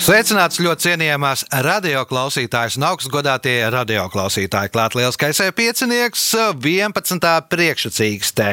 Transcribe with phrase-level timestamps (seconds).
[0.00, 4.70] Sveicināts ļoti cienījamās radioklausītājas un augstgadātie radioklausītāji.
[4.72, 6.22] Klāt liels kaisē piecinieks,
[6.56, 7.26] 11.
[7.52, 8.46] priekšsacīkstē.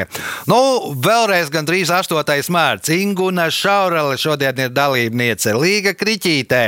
[0.52, 0.58] Nu,
[1.06, 2.52] vēlreiz gandrīz 8.
[2.52, 2.92] mārts.
[2.92, 6.62] Inguna Šaurele šodien ir dalībniece Līga Kriķītē,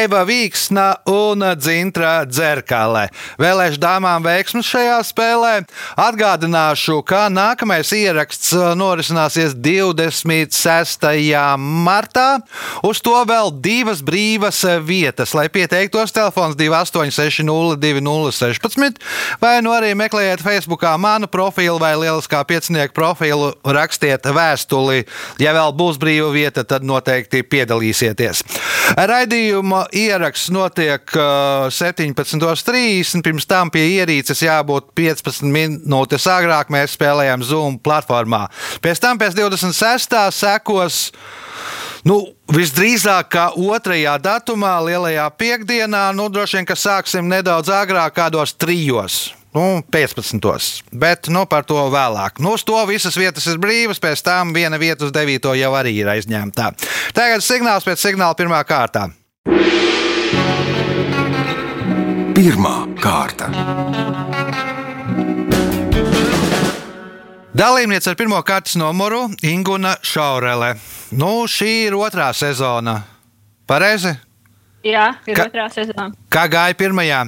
[0.00, 3.06] Eva Vīksna un Dzintra Dzerkale.
[3.38, 5.54] Vēlēšu dāmām veiksmus šajā spēlē.
[6.08, 8.50] Atgādināšu, ka nākamais ieraksts
[8.82, 11.08] norisināsies 26.
[11.86, 12.28] martā.
[12.82, 18.96] Uz to vēl divas brīvas vietas, lai pieteiktos telefons 28602016,
[19.42, 25.06] vai nu arī meklējiet Facebookā manu profilu vai lieliskā piecinieku profilu, rakstiet vēstuli.
[25.42, 28.42] Ja vēl būs brīva vieta, tad noteikti piedalīsieties.
[28.96, 33.22] Raidījuma ieraksts notiek 17.30.
[33.24, 36.72] Pirms tam pie ierīces jābūt 15 minūtes agrāk.
[36.72, 38.46] Mēs spēlējam Zoom platformā.
[38.84, 40.16] Pēc tam pēc 26.
[40.38, 41.10] sekos.
[42.06, 42.20] Nu,
[42.54, 49.32] visdrīzāk, kā otrajā datumā, lielajā piekdienā, nu, droši vien, ka sāksim nedaudz agrāk, kādos trijos.
[49.56, 50.84] Nu, 15.
[50.92, 52.38] Bet nu, par to vēlāk.
[52.44, 55.54] Nu, uz to visas vietas ir brīvas, pēc tam viena vieta uz 9.
[55.58, 56.72] jau arī ir aizņemta.
[57.16, 59.08] Tagad signāls pēc signāla pirmā kārtā.
[62.38, 63.48] Pirmā kārta.
[67.58, 70.76] Dalībniece ar pirmā kārtas numuru Inguna Šaurele.
[71.18, 73.00] Nu, šī ir otrā sezona.
[73.66, 74.12] Pareizi?
[74.86, 76.12] Jā, ir Ka- otrā sezona.
[76.30, 77.24] Kā gāja pirmajā?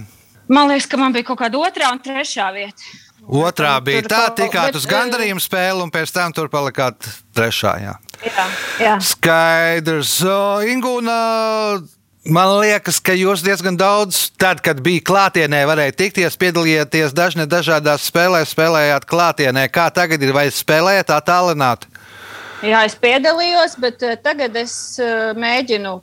[0.50, 2.86] Man liekas, ka man bija kaut kāda otrā un trešā vieta.
[3.26, 7.74] Otrā bija tur tā, tikāt uz gandarījuma spēli, un pēc tam tur palikāt trešā.
[7.82, 7.96] Jā.
[8.22, 8.46] Jā,
[8.80, 8.94] jā.
[9.02, 10.14] Skaidrs.
[10.70, 11.18] Ingūna,
[12.24, 18.04] man liekas, ka jūs diezgan daudz, tad, kad bija klātienē, varēja tikties, piedalījāties dažne dažādās
[18.10, 19.68] spēlēs, spēlējāt klātienē.
[19.72, 21.86] Kā tagad ir, vai spēlējat attālināt?
[22.66, 25.96] jā, es piedalījos, bet uh, tagad es uh, mēģinu,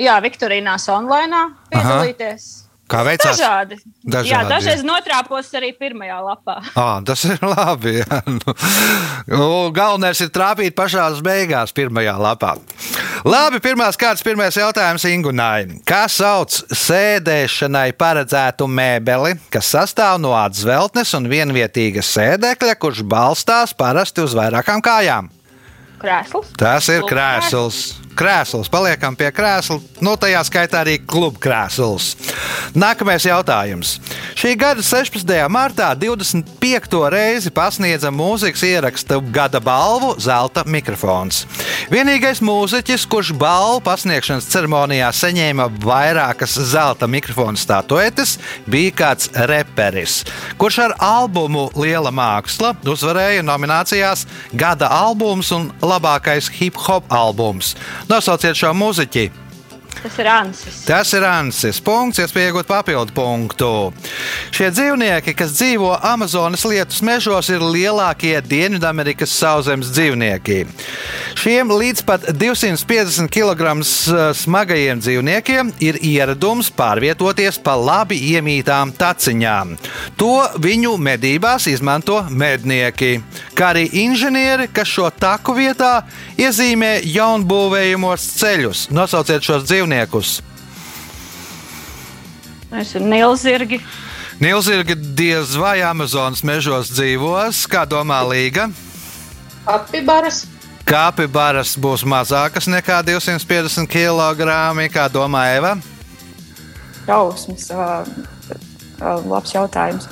[0.00, 2.50] jā, Viktorīnās online piedalīties.
[2.90, 3.38] Kā veicās?
[3.38, 3.78] Dažādi.
[4.02, 4.48] Dažādi, jā, jā.
[4.50, 6.56] dažreiz notrāpos arī pirmajā lapā.
[6.74, 8.00] Ah, tas ir labi.
[8.00, 8.18] jā.
[8.26, 8.54] Nu,
[9.30, 12.56] nu, galvenais ir trāpīt pašā beigās, pirmajā lapā.
[13.28, 15.80] Labi, pirmās kārtas, pirmais jautājums Ingunai.
[15.86, 24.24] Kā sauc sēdēšanai paredzētu mēbeli, kas sastāv no atzveltnes un vienvietīga sēdekļa, kurš balstās parasti
[24.24, 25.30] uz vairākām kājām?
[26.00, 26.54] Krēsls.
[26.56, 27.80] Tas ir Kluba krēsls.
[28.20, 32.10] Krēsls, paliekam pie krēsla, nu tajā skaitā arī kluba krēsls.
[32.76, 33.94] Nākamais jautājums.
[34.36, 35.24] Šī gada 16.
[35.48, 36.98] martā 25.
[37.12, 41.46] reizi pasniedza mūzikas ieraksta gada balvu Zelta mikrofons.
[41.88, 48.36] Vienīgais mūziķis, kurš balvu pasniegšanas ceremonijā saņēma vairākas zelta mikrofona statuetes,
[48.68, 50.20] bija kāds reperis,
[50.60, 57.72] kurš ar albumu Liela māksla uzvarēja nominācijās Gada albums un labākais hip hop albums.
[58.10, 59.39] Nosauciet šo mūziķi!
[60.02, 60.76] Tas ir Ansis.
[60.86, 61.80] Tas ir Ansis.
[61.84, 63.68] Punkts, iespēja iegūt papildu punktu.
[64.54, 70.62] Šie dzīvnieki, kas dzīvo Amazonas lietus mežos, ir lielākie Dienvidamerikas sauszemes dzīvnieki.
[71.40, 73.76] Šiem līdz pat 250 kg
[74.36, 79.76] smagajiem dzīvniekiem ir ieradums pārvietoties pa labi iemītām taciņām.
[80.20, 80.32] To
[80.64, 83.18] viņu medībās izmanto mednieki,
[83.58, 85.92] kā arī inženieri, kas šo taku vietā
[86.40, 88.88] iezīmē jaunbūvējumos ceļus.
[88.96, 89.79] Nosauciet šos dzīvniekus!
[92.70, 93.80] Tas ir Nilzirgi.
[94.40, 98.70] Nilzirga diez vai Amazonas mežos dzīvos, kā domā Līga.
[99.66, 100.44] Kapibaras,
[100.88, 104.48] Kapibaras būs mazākas nekā 250 kg,
[104.90, 105.76] kā domā Eva.
[107.06, 107.68] Jausmas.
[107.70, 108.06] Uh,
[109.00, 110.08] uh, labs jautājums.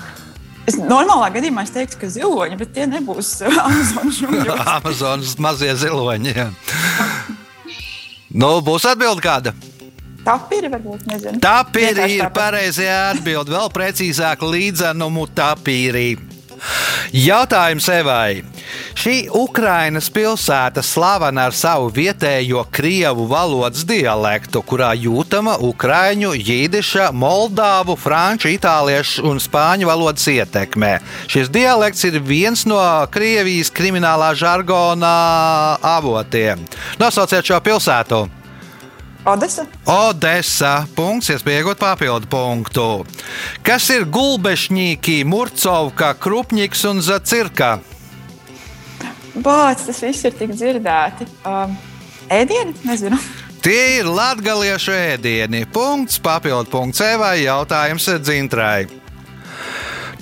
[0.69, 4.64] Es normālā gadījumā es teiktu, ka ziloņi, bet tie nebūs Amazonas jūras.
[4.76, 6.34] Amazonas mazie ziloņi.
[6.37, 6.50] jā.
[8.28, 9.54] Nu, būs atbilde kāda.
[10.25, 11.40] Tapiri varbūt nezinu.
[11.40, 16.10] Tapīri Vienkārši ir pareizajā atbildē, vēl precīzāk līdzenumu tapīrī.
[17.14, 18.43] Jautājums Evai.
[18.99, 27.96] Šī Ukrainas pilsēta slavena ar savu vietējo krievu valodas dialektu, kurā jūtama ukrāņu, jīdiša, moldāvu,
[27.99, 30.99] franču, itāliešu un spāņu valodas ietekme.
[31.31, 32.81] Šis dialekts ir viens no
[33.12, 35.14] Krievijas kriminālā žargona
[35.96, 36.66] avotiem.
[37.00, 38.38] Nosauciet šo pilsētu!
[39.26, 39.65] Odesa.
[39.91, 40.73] Odessa.
[40.94, 42.87] Punkts, iespēja iegūt papildu punktu.
[43.67, 47.79] Kas ir gulbešņīki, murcovka, krupņiks un zacirka?
[49.38, 51.26] Bācis, tas viss ir tik dzirdēti.
[51.47, 51.75] Um,
[52.31, 52.75] ēdieni?
[52.88, 53.19] Nezinu.
[53.65, 55.65] Tie ir latgaliešu ēdieni.
[55.75, 58.87] Punkts, papildu punkts Evai, jautājums dzintrai.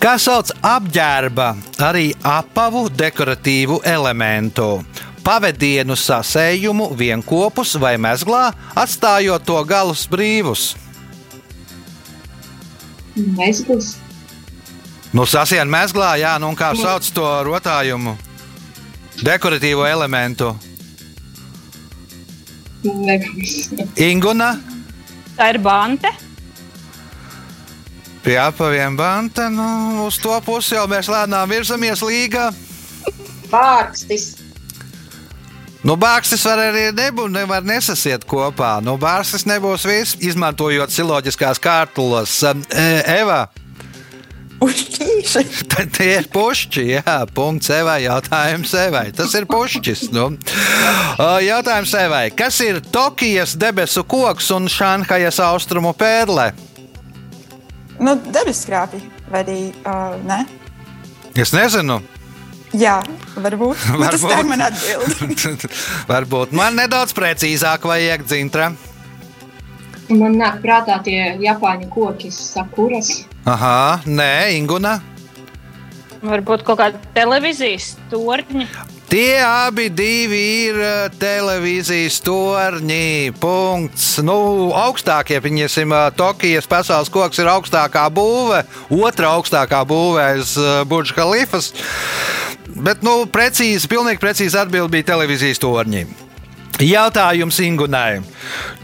[0.00, 1.54] Kā sauc apģērba,
[1.84, 4.80] arī apavu dekoratīvu elementu?
[5.26, 10.76] Pavadienu sasējumu vienopus vai mezglā, atstājot to galus brīvus.
[13.16, 13.96] Mezgls.
[15.10, 18.14] Nu, sasien mezglā, jā, nu un kā sauc to rotājumu?
[19.24, 20.52] Dekoratīvo elementu.
[23.96, 24.52] Inguna,
[25.36, 26.12] Tā ir bante.
[28.22, 32.52] pie apaviem banta, nu, uz to pusi jau mēs lēnām virzamies līgā.
[33.50, 34.45] Pārkstis.
[35.86, 38.80] Nu, bārstis var arī nebūt, nevar nesasiet kopā.
[38.82, 42.40] Nu, bārstis nebūs viss, izmantojot siloģiskās kārtulos.
[42.42, 42.86] E,
[43.20, 43.44] Eva.
[45.70, 46.84] Tad tie ir pušķi.
[46.96, 48.00] Jā, punkts Evai.
[48.06, 49.04] Jautājums Evai.
[49.14, 50.08] Tas ir pušķis.
[50.16, 50.32] Nu.
[51.44, 52.24] Jautājums Evai.
[52.34, 56.50] Kas ir Tokijas debesu koks un Šanhajas austrumu pērle?
[58.02, 59.04] Nu, debeskrāpji.
[59.30, 60.42] Vai arī uh, ne?
[61.38, 62.00] Es nezinu.
[62.76, 62.98] Jā,
[63.40, 63.80] varbūt.
[64.10, 64.50] Tas tā ir Varbūt.
[64.50, 65.70] man atbilde.
[66.12, 68.70] Varbūt man nedaudz precīzāk vajag dzintra.
[70.12, 73.24] Man nāk prātā tie japāņu koki, sakuras.
[73.48, 75.00] Aha, nē, Inguna.
[76.26, 78.68] Varbūt kaut kāda televīzijas torņa.
[79.06, 83.34] Tie abi divi ir eh, televīzijas torņi.
[83.38, 84.16] Punkts.
[84.26, 84.38] Nu,
[84.74, 91.70] augstākie, pieņemsim, eh, Tokijas pasaules koks ir augstākā būve, otra augstākā būve aiz Burbuļs Kalifas.
[92.76, 96.04] Bet, nu, precīzi, pilnīgi precīzi atbild bija televīzijas torņi.
[96.84, 98.20] Jautājums Ingunai.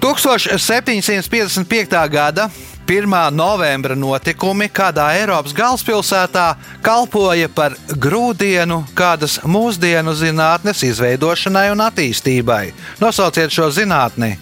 [0.01, 1.97] 1755.
[2.09, 2.47] gada
[2.89, 3.17] 1.
[3.37, 6.47] novembra notikumi kādā Eiropas galvaspilsētā
[6.83, 12.73] kalpoja par grūdienu kādas mūsdienu zinātnes izveidošanai un attīstībai.
[13.01, 14.39] Nosauciet šo zinātni.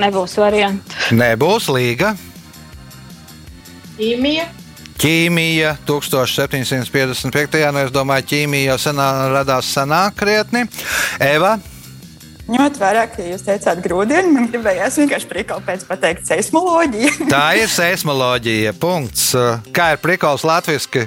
[0.00, 0.96] Nebūs variantu.
[1.12, 2.14] Nebūs līga.
[3.98, 4.59] Ķīmija.
[5.00, 7.32] Ķīmija 1755.
[7.56, 10.66] gadā, nu es domāju, ķīmija jau senā, radās senāk krietni.
[11.24, 11.56] Eva,
[12.50, 17.28] Ņemot vērā, ka jūs teicāt grūdienu, man gribējās vienkārši priekal pēc pateikt seismoloģiju.
[17.30, 18.74] tā ir seismoloģija.
[18.80, 19.28] Punkts.
[19.76, 21.06] Kā ir prikols latviešu?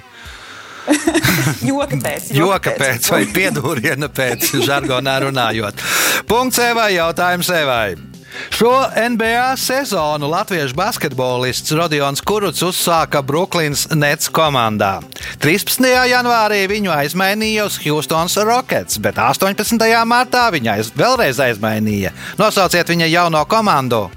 [1.70, 2.32] Joka pēc.
[2.36, 5.84] Joka pēc vai piedūriena pēc, žargonā runājot.
[6.32, 8.13] Punkts Evai, jautājums Evai.
[8.50, 15.02] Šo NBA sezonu latviešu basketbolists Rodions Kuruts uzsāka Brooklynas Nets komandā.
[15.44, 15.86] 13.
[16.10, 19.78] janvārī viņu aizmainīja uz Houstonas Rockets, bet 18.
[20.08, 22.14] martā viņa aiz, vēlreiz aizmainīja.
[22.42, 24.10] Nosauciet viņa jauno komandu.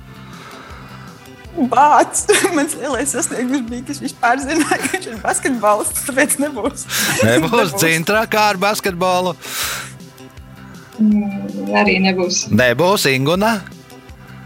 [1.56, 2.44] Bācis.
[2.56, 6.84] Mans lielais sasniegums bija, ka es vispār zināju, ka viņš ir basketbolists, tāpēc nebūs.
[7.28, 9.36] Nebūs dzintra kā ar basketbolu.
[11.00, 12.46] Mm, arī nebūs.
[12.52, 13.58] Nebūs Inguna.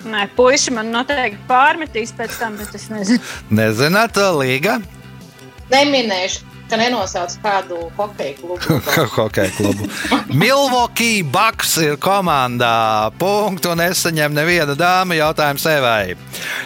[0.01, 3.21] Nē, puiši man noteikti pārmetīs pēc tam, bet es nezinu.
[3.53, 4.79] Nezināt, līga.
[5.71, 8.79] Neminēšu, ka nenosauc kādu hokeja klubu.
[9.17, 9.91] Hokeja klubu.
[10.33, 13.11] Milwaukee Bucks ir komandā.
[13.21, 15.19] Punktu nesaņem neviena dāma.
[15.19, 16.17] Jautājums Evai.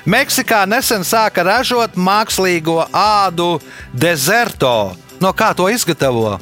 [0.07, 3.57] Meksikā nesen sāka ražot mākslīgo ādu
[3.93, 4.95] dezerto.
[5.21, 6.39] No kā to izgatavo?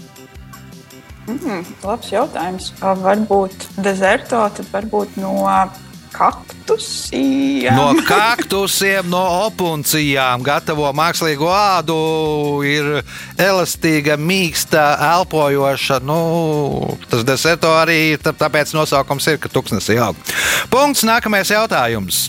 [1.82, 2.72] Labs jautājums.
[2.82, 5.38] A, Varbūt dezerto, tad varbūt no
[6.12, 7.74] kaktusiem.
[7.74, 11.96] No kaktusiem, no opuncijām gatavo mākslīgo ādu.
[12.66, 13.02] Ir
[13.40, 14.84] elastīga, mīksta,
[15.18, 16.00] elpojoša.
[16.06, 20.16] Nu, tas deserto arī tā- tāpēc nosaukums ir, ka tuksnesī aug.
[20.70, 21.02] Punkts.
[21.08, 22.28] Nākamais jautājums.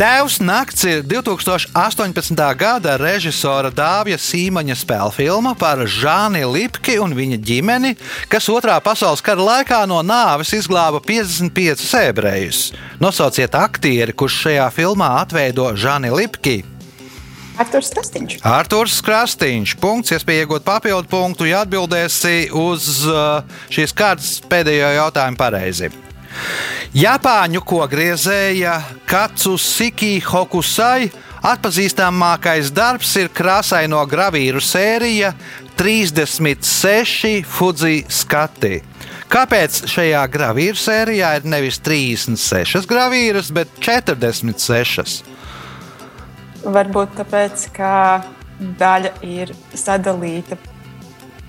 [0.00, 2.40] Tēvs Nakts ir 2018.
[2.56, 7.94] gada režisora Dāvija Sīmaņa spēļu filma par Žāni Lipki un viņa ģimeni,
[8.32, 12.66] kas otrā pasaules kara laikā no nāves izglāba 55 ebrejus.
[13.00, 16.60] Nosauciet aktieri, kurš šajā filmā atveido Žāni Lipki.
[17.60, 18.36] Arktūrs Kastīņš.
[18.46, 19.74] Arthurs Krastīņš.
[19.82, 23.42] Punkts, iespēja iegūt papildu punktu, ja atbildēsi uz uh,
[23.72, 25.92] šīs kārtas pēdējo jautājumu pareizi.
[26.96, 28.76] Japāņu kogriezēja
[29.08, 31.10] Katsusiki Hokusai
[31.46, 35.32] atpazīstamākais darbs ir krāsaino gravīru sērija
[35.80, 38.80] 36 Fuji skati.
[39.30, 45.22] Kāpēc šajā gravīru sērijā ir nevis 36 gravīras, bet 46?
[46.66, 47.92] Varbūt tāpēc, ka
[48.58, 50.58] daļa ir sadalīta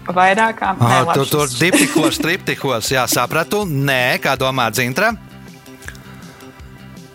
[0.07, 3.63] vairākām Ah, tur tur diptikos, triptikos, jā, sapratu.
[3.65, 5.11] Nē, kā domā Dzintra?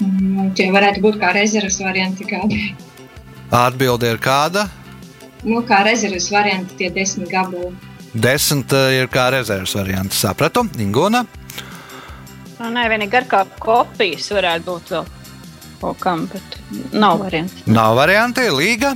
[0.00, 2.26] Mm, Tie varētu būt kā rezerves varianti.
[2.28, 2.60] Kādi.
[3.50, 4.66] Atbilde ir kāda?
[5.46, 7.72] Nu, kā rezerves varianti tie desmit gabali.
[8.16, 10.18] Desmit eh, ir kā rezerves variants.
[10.24, 11.24] Sapratu, Ingūna.
[12.56, 15.10] Nu, nē, vienīgi ar kā kopijas varētu būt vēl
[15.80, 16.56] kaut kam, bet
[16.96, 17.66] nav variantu.
[17.68, 18.94] Nav varianti, līga.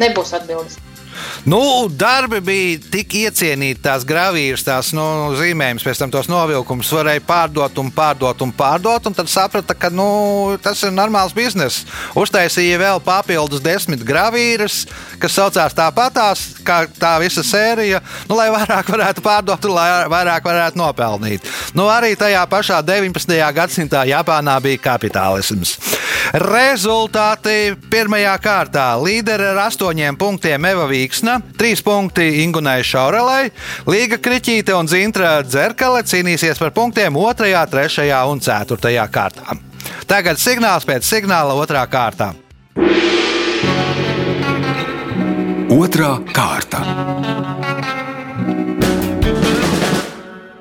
[0.00, 0.78] Nebūs atbildes.
[1.48, 5.04] Nu, darbi bija tik iecienīti, tās gravīras, tās nu,
[5.38, 9.08] zīmējumus, pēc tam tos novilkumus varēja pārdot un pārdot un pārdot.
[9.10, 11.86] Un tad saprata, ka nu, tas ir normāls bizness.
[12.18, 14.84] Uztaisīja vēl papildus desmit gravīras,
[15.22, 20.46] kas saucās tāpatās, kā tā visa sērija, nu, lai vairāk varētu pārdot un lai vairāk
[20.46, 21.50] varētu nopelnīt.
[21.76, 23.38] Nu, arī tajā pašā 19.
[23.56, 25.76] gadsimtā Japānā bija kapitālisms.
[26.32, 28.86] Rezultāti pirmajā kārtā.
[29.02, 33.50] Līderi ar astoņiem punktiem Eva Vīksna, trīs punkti Ingunai Šaurelai,
[33.90, 39.56] Līga Kriķīte un Zintra Dzerkale cīnīsies par punktiem otrajā, trešajā un ceturtajā kārtā.
[40.06, 42.30] Tagad signāls pēc signāla otrā kārtā.
[45.72, 46.82] Otra kārta.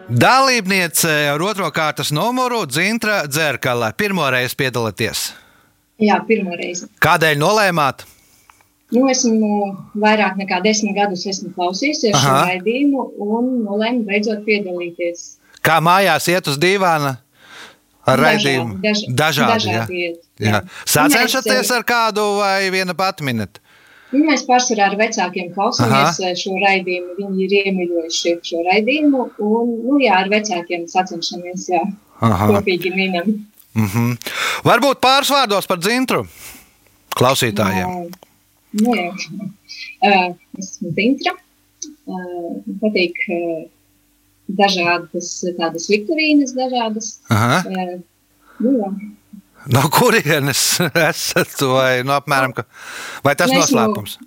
[0.10, 3.92] Dalībniece ar otro kārtas numuru Zintra Dzerkale.
[3.98, 5.28] Pirmo reizi piedalāties.
[6.02, 6.90] Jā, pirmo reizi.
[7.04, 8.08] Kādēļ nolēmāt?
[8.92, 9.50] Nu, esmu
[9.96, 12.46] vairāk nekā desmit gadus esmu klausījusies šo Aha.
[12.50, 15.38] raidījumu un nolēmu beidzot piedalīties.
[15.64, 17.18] Kā mājās iet uz divāna
[18.06, 18.80] ar Dažādi, raidījumu?
[18.84, 19.52] daž- Dažādi.
[19.54, 20.14] dažādi jā.
[20.40, 20.52] Jā.
[20.52, 20.62] jā.
[20.86, 23.62] Sacensties Mēs, ar kādu vai viena pati minēt?
[24.12, 27.14] Nu, mēs pārsvarā ar vecākiem klausāmies eh, šo raidījumu.
[27.20, 29.22] Viņi ir iemīļojuši šo raidījumu.
[29.40, 31.80] Un, nu, jā, ar vecākiem sacenšamies, jā,
[32.20, 32.48] Aha.
[32.52, 33.48] kopīgi minam.
[33.74, 34.18] Mm -hmm.
[34.68, 36.28] Varbūt pāris vārdos par dzintru
[37.16, 37.88] klausītājiem.
[37.88, 38.31] Ā,
[38.80, 39.10] Nu, jā.
[40.00, 41.34] Uh, esmu Zintra.
[42.06, 43.64] Uh, patīk uh,
[44.60, 47.14] dažādas tādas viktorīnas, dažādas.
[47.34, 47.62] Aha.
[47.68, 47.98] Uh,
[48.64, 48.92] nu, jā.
[49.76, 50.62] No kurienes
[51.10, 51.54] esat?
[51.62, 52.66] Vai, nu, apmēram, ka...
[53.26, 54.18] vai tas Nu, esmu- noslēpums?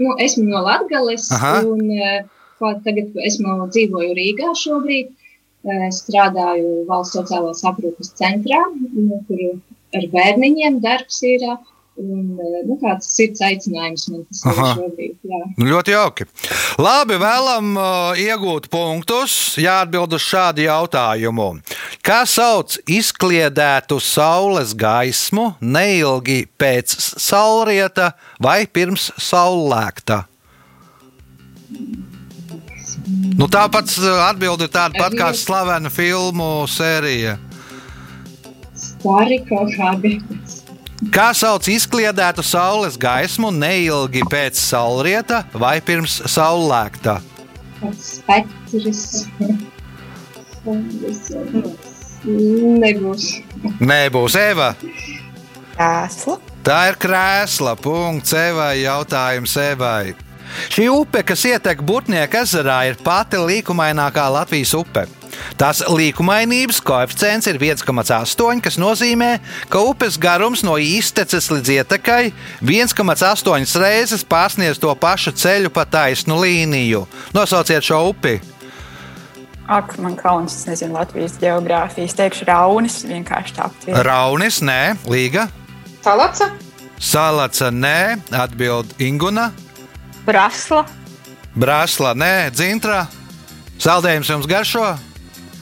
[0.00, 1.26] Nu, esmu no Latvijas,
[2.86, 5.10] tagad esmu dzīvoju Rīgā šobrīd.
[5.92, 9.42] Strādāju valsts sociālās aprūpes centrā, nu, kur
[9.98, 11.44] ar bērniņiem darbs ir.
[12.00, 14.68] Un, uh, nu, kāds sirds aicinājums man tas ir Aha.
[14.78, 15.16] šobrīd.
[15.28, 15.40] Jā.
[15.58, 16.26] Nu, ļoti jauki.
[16.80, 19.34] Labi, vēlam uh, iegūt punktus.
[19.60, 21.50] Jāatbild uz šādu jautājumu.
[22.06, 30.22] Kā sauc izkliedētu saules gaismu neilgi pēc saulrieta vai pirms saulēkta?
[33.36, 33.92] Nu, tāpat
[34.30, 37.36] atbildi ir tāda pat kā slavena filmu sērija.
[38.80, 40.16] Stari kaut kādi.
[41.08, 47.14] Kā sauc izkliedētu saules gaismu neilgi pēc saulrieta vai pirms saulēkta?
[47.96, 49.24] Spektrs.
[52.84, 53.30] Nebūs.
[53.80, 54.74] Nebūs Eva.
[55.78, 56.36] Krēsla.
[56.68, 57.72] Tā ir krēsla.
[57.80, 58.82] Punkts Evai.
[58.82, 60.12] Jautājums Evai.
[60.68, 65.06] Šī upe, kas ietek Burtnieka ezerā, ir pati līkumainākā Latvijas upe.
[65.60, 69.32] Tās līkumainības koeficients ir 1,8, kas nozīmē,
[69.72, 72.32] ka upes garums no izteces līdz ietekai
[72.64, 77.04] 1,8 reizes pārsniedz to pašu ceļu pa taisnu līniju.
[77.36, 78.38] Nosauciet šo upi!
[79.70, 82.16] Ak, man kauns, es nezinu, Latvijas geogrāfijas.
[82.18, 83.84] Teikšu, Raunis vienkārši tāpat.
[84.02, 85.46] Raunis, nē, Līga,
[86.02, 86.48] Salaca,
[86.98, 89.52] Salaca, nē, atbild Inguna,
[90.26, 90.82] Brasla,
[91.54, 93.04] Brāzla, nē, Dzintra.
[93.80, 94.84] Saldējums jums garšo?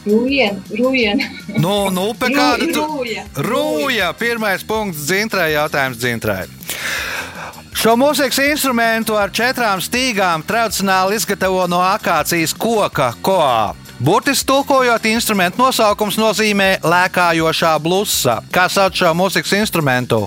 [0.07, 1.23] Rūjien, rūjien.
[1.59, 2.85] Nu, nu upe kāda tu?
[2.85, 3.25] Rūja.
[3.45, 6.47] Rūja, pirmais punkts dzintrai, jautājums dzintrai.
[7.79, 13.75] Šo mūzikas instrumentu ar četrām stīgām tradicionāli izgatavo no akācijas koka, koā.
[14.03, 18.39] Burtiski tulkojot, instrumentu nosaukums nozīmē lēkājošā blusa.
[18.55, 20.25] Kā sauc šo mūzikas instrumentu?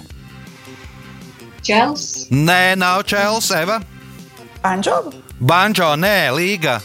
[1.64, 2.28] Čels.
[2.32, 3.82] Nē, nav čels, Eva.
[4.64, 5.14] Banžovu.
[5.40, 6.80] Banjo, nē, līga.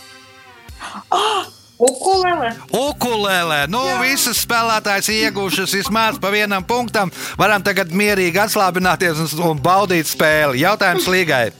[1.78, 3.58] Ukulele, Ukulele.
[3.68, 7.12] Nu, visas spēlētājas ieguvušas vismaz pa vienam punktam.
[7.38, 10.64] Varam tagad mierīgi atslābināties un, un baudīt spēli.
[10.64, 11.50] Jautājums līgai.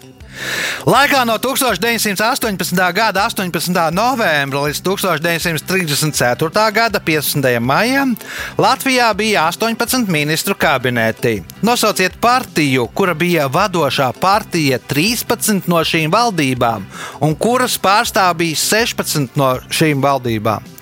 [0.87, 2.93] Laikā no 1918.
[2.93, 3.91] gada 18.
[3.91, 6.73] novembra līdz 1934.
[6.73, 7.61] gada 15.
[7.61, 8.15] maijam
[8.59, 11.43] Latvijā bija 18 ministru kabineti.
[11.63, 16.87] Nosauciet partiju, kura bija vadošā partija 13 no šīm valdībām,
[17.21, 20.76] un kuras pārstāv bija 16 no šīm valdībām.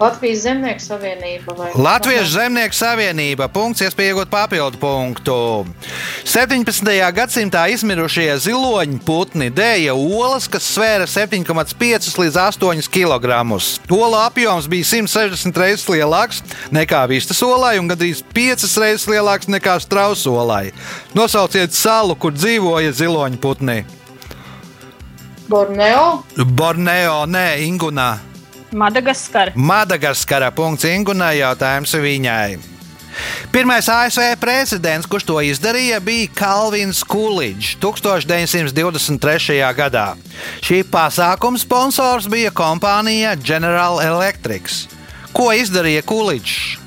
[0.00, 3.50] Latvijas Zemnieku savienība vai Latviešu zemnieku savienība.
[3.52, 5.34] Punkts, iespēja iegūt papildu punktu.
[6.24, 6.88] 17.
[7.12, 13.42] gadsimtā izmirušie ziloņu putni dēja olas, kas svēra 7,5 līdz 8 kg.
[13.92, 16.40] Ola apjoms bija 160 reizes lielāks
[16.72, 20.70] nekā vistas olai un gandrīz 5 reizes lielāks nekā strausu olai.
[21.12, 23.82] Nosauciet salu, kur dzīvoja ziloņu putni.
[25.50, 26.22] Borneo,
[26.56, 28.29] Borneo, nē, Ingunā.
[28.72, 29.52] Madagaskara.
[29.54, 32.58] Madagaskara punkts Ingunai jautājums viņai.
[33.50, 39.58] Pirmais ASV prezidents, kurš to izdarīja, bija Kalvins Kulīčs 1923.
[39.76, 40.14] gadā.
[40.62, 44.70] Šī pasākuma sponsors bija kompānija General Electric.
[45.34, 46.78] Ko izdarīja Kulīčs?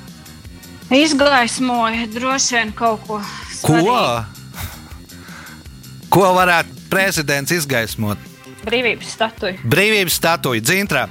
[0.93, 3.19] Izgaismoja droši vien kaut ko.
[3.63, 3.79] Ko?
[3.79, 4.33] svarīgu.
[6.13, 8.19] Ko varētu prezidents izgaismot?
[8.63, 9.57] Brīvības statuja.
[9.65, 11.07] Brīvības statuja Dzintra,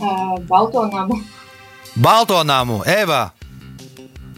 [0.00, 1.20] Uh, Balto namu.
[2.00, 3.32] Balto namu, Eva,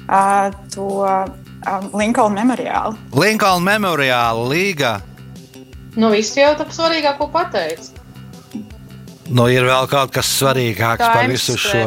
[0.09, 2.99] Uh, to um, Linkolna memoriālu.
[3.15, 4.97] Linkoln Memoriāla līga.
[5.95, 7.93] Nu, viss jau tā svarīgāko pateicis.
[9.33, 11.85] Nu, ir vēl kaut kas svarīgāks par Times visu šo.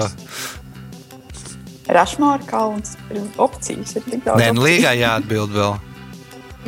[1.92, 2.96] Rašmāra kalns.
[3.12, 3.98] Ir opcijas.
[4.00, 4.42] Ir tik daudz.
[4.42, 5.76] Nē, nu, līgai jāatbild vēl.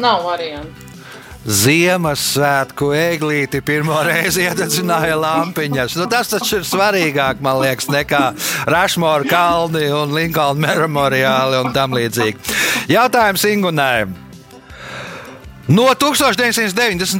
[0.04, 0.87] Nav variantu.
[1.48, 5.96] Ziemassvētku eglīti pirmo reizi iededzināja lampiņas.
[5.96, 8.24] Nu, tas taču ir svarīgāk, man liekas, nekā
[8.68, 12.58] Rašmora kalni un Linkolna memoriāli un tam līdzīgi.
[12.92, 14.27] Jautājums Ingunai.
[15.68, 17.20] No 1992.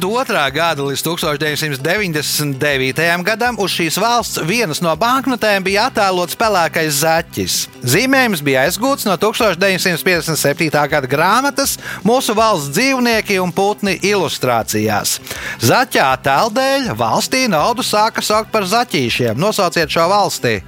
[0.56, 3.20] gada līdz 1999.
[3.20, 7.68] gadam uz šīs valsts vienas no banknotēm bija attēlots pelēkais zaķis.
[7.84, 10.72] Zīmējums bija aizgūts no 1957.
[10.88, 11.76] gada grāmatas
[12.08, 15.20] Mūsu valsts dzīvnieki un putni ilustrācijās.
[15.60, 19.36] Zaķa attēla dēļ valstī naudu sāka saukt par zaķīšiem.
[19.36, 20.64] Nosauciet šo valstī.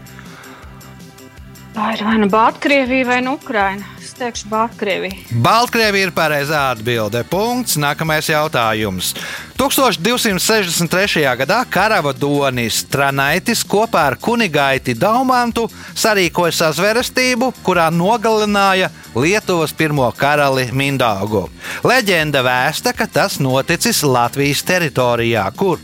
[1.73, 4.00] Tā ir vai nu Baltkrievija vai nu Ukraina.
[4.21, 5.17] Teikšu Baltkrievija.
[5.33, 7.23] Baltkrievija ir pareizā atbilde.
[7.25, 7.79] Punkts.
[7.81, 9.15] Nākamais jautājums.
[9.57, 11.25] 1263.
[11.41, 21.47] gadā karavadonis Tranaitis kopā ar kunigaiti Daumantu sarīkoja sazvērestību, kurā nogalināja Lietuvas pirmo karali Mindaugu.
[21.89, 25.81] Leģenda vēsta, ka tas noticis Latvijas teritorijā, kur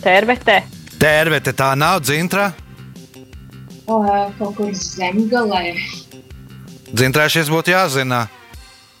[0.00, 0.62] Tērvetē.
[1.00, 2.50] Tērvete tā nav dzintra.
[3.90, 5.74] Uh, kaut kur zemgalē.
[6.90, 8.26] Dzintrā šis būtu jāzina.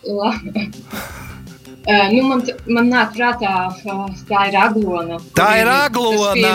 [0.06, 0.36] Uh,
[2.14, 3.52] nu man, man nāk prātā,
[4.28, 5.18] tā ir aglona.
[5.36, 6.52] Tā ir aglona.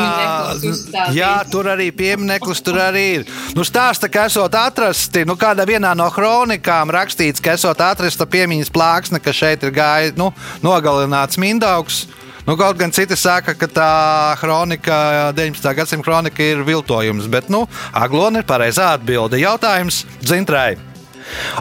[0.55, 1.17] uzstādīts.
[1.17, 3.27] Jā, tur arī piemineklis tur arī ir.
[3.57, 8.71] Nu, stāsta, ka esot atrasti, nu, kādā vienā no kronikām rakstīts, ka esot atrasta piemiņas
[8.73, 10.31] plāksne, ka šeit ir gājis, nu,
[10.65, 12.05] nogalināts Mindaugs.
[12.45, 13.91] Nu, kaut gan citi saka, ka tā
[14.37, 15.71] kronika, 19.
[15.73, 19.41] gadsimta kronika ir viltojums, bet, nu, aglona ir pareizā atbilde.
[19.41, 20.94] Jautājums Dzintrai.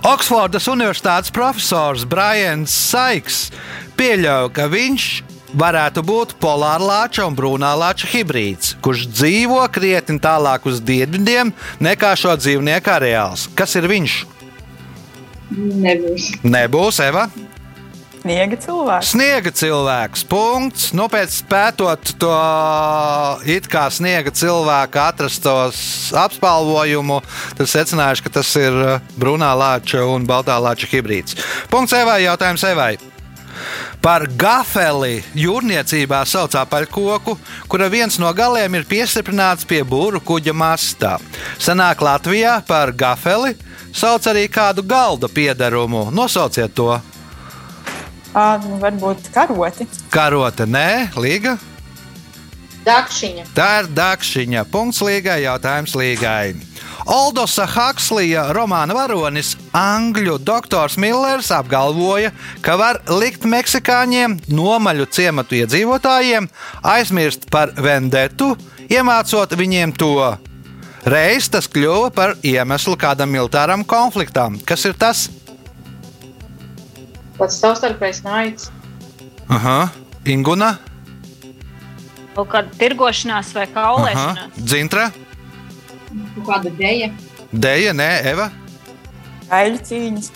[0.04, 3.48] Oksfordas Universitātes profesors Brians Saiks
[3.98, 5.06] pieļauj, ka viņš
[5.54, 12.94] varētu būt polārlāča un brūnālāča hibrīds, kurš dzīvo krietni tālāk uz dienvidiem nekā šo dzīvnieku
[12.96, 13.48] areāls.
[13.54, 14.20] Kas ir viņš?
[15.54, 16.30] Nebūs.
[16.42, 17.28] Nebūs Eva.
[18.24, 19.08] Sniega cilvēks.
[19.12, 20.22] Sniega cilvēks.
[20.24, 20.86] Punkts.
[20.96, 22.32] Nu, pēc pētot to
[23.52, 25.76] it kā sniega cilvēka atrastos
[26.16, 27.20] apspalvojumu,
[27.58, 31.36] tad secinājuši, ka tas ir uh, brūnā lāča un baltā lāča hibrīds.
[31.68, 32.22] Punkts Evai.
[32.24, 32.94] Jautājums Evai.
[34.00, 37.36] Par gafeli jūrniecībā sauc apaļkoku,
[37.68, 41.18] kura viens no galiem ir piestiprināts pie būru kuģa mastā.
[41.60, 43.52] Senāk Latvijā par gafeli
[43.92, 46.08] sauc arī kādu galda piedarumu.
[46.08, 46.94] Nosauciet to!
[48.34, 49.86] Uh, varbūt karoti.
[50.10, 51.54] Karote, nē, līga.
[52.84, 53.44] Dakšiņa.
[53.56, 54.64] Tā ir dakšiņa.
[54.72, 56.56] Punkts līgai, jautājums līgai.
[57.06, 62.32] Oldosa Hakslija romāna varonis, angļu doktors Millers apgalvoja,
[62.64, 66.48] ka var likt meksikāņiem, nomaļu ciematu iedzīvotājiem,
[66.94, 68.54] aizmirst par vendetu,
[68.88, 70.16] iemācot viņiem to.
[71.04, 74.56] Reiz tas kļuva par iemeslu kādam militāram konfliktam.
[74.64, 75.28] Kas ir tas?
[77.38, 78.70] Pats savstarpējs naids.
[79.50, 79.88] Aha,
[80.24, 80.76] Inguna,
[82.34, 83.74] Kaut kāda tirgošanās vai Aha.
[83.76, 84.56] kaulēšanās.
[84.58, 85.10] Dzintra,
[86.46, 87.12] kāda deja.
[87.52, 88.48] Deja, nē, Eva.
[89.50, 90.32] Gaļu cīņas.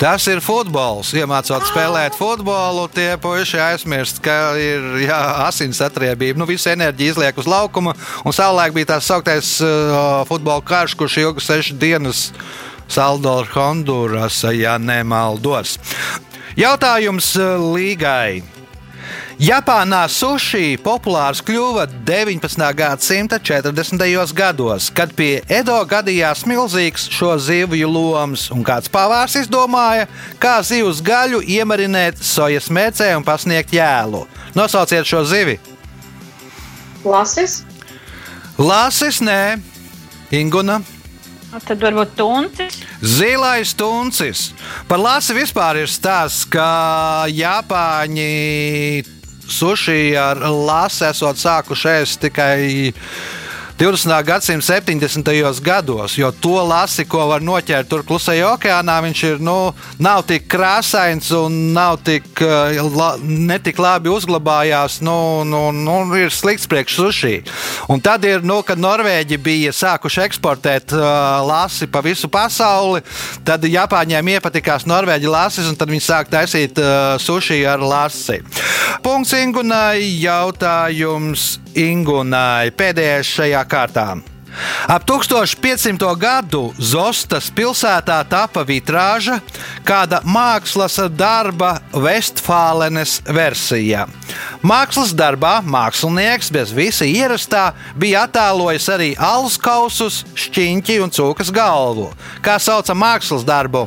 [0.00, 1.10] Tas ir futbols.
[1.12, 6.40] Iemācot spēlēt futbolu, tie puiši aizmirst, ka ir jā, asins atriebība.
[6.40, 7.92] Nu, visu enerģiju izliek uz laukuma.
[8.24, 12.22] Un savulaik bija tā sauktais uh, futbola karš, kurš ilga sešas dienas
[12.90, 15.76] Salvador Honduras, ja nemaldos.
[16.58, 18.42] Jautājums uh, līgai.
[19.40, 22.66] Japānā sushi populārs kļuva 19.
[22.76, 24.34] gadsimta 40.
[24.34, 30.10] gados, kad pie Edo gadījās milzīgs šo zivju loms, un kāds pavārs izdomāja,
[30.42, 34.26] kā zivs gaļu iemarinēt sojas mērcē un pasniegt jēlu.
[34.58, 35.60] Nosauciet šo zivi!
[37.06, 37.62] Lasis.
[38.58, 39.60] Lāsis, nē,
[40.36, 40.82] Inguna.
[41.50, 42.76] Tad varbūt tuncis.
[43.02, 44.50] Zilais tuncis.
[44.86, 49.02] Par lasi vispār ir stāsts, ka Japāņi
[49.50, 52.92] suši ar lasi esot sākušies tikai
[53.80, 54.24] 20.
[54.24, 55.60] gadsimta 70.
[55.60, 59.54] gados, jo to lasi, ko var noķert tur klusajā okeānā, viņš ir, nu,
[59.96, 64.98] nav tik krāsains un nav tik, eh, la, netik labi uzglabājās.
[65.00, 67.32] Nu, nu, nu, ir slikts priekš suši.
[67.88, 73.00] Un tad ir, nu, kad Norvēģi bija sākuši eksportēt uh, lasi pa visu pasauli,
[73.48, 78.42] tad Japāņiem iepatikās Norvēģi lasis, un tad viņi sāk taisīt uh, suši ar lasi.
[79.00, 84.10] Punkts Ingunai, jautājums Ingunai pēdējais šajā kārtā.
[84.90, 86.02] Ap 1500.
[86.18, 89.38] gadu Zostas pilsētā tapa vitrāža,
[89.86, 94.08] kāda mākslas darba Vestfālenes versija.
[94.66, 102.10] Mākslas darbā mākslinieks bez visa ierastā bija attēlojis arī alus kausus, šķiņķi un cūkas galvu.
[102.42, 103.86] Kā sauca mākslas darbu?